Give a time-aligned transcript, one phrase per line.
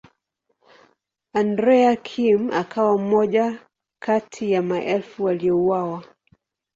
[1.33, 3.59] Andrea Kim akawa mmoja
[4.03, 6.03] kati ya maelfu waliouawa.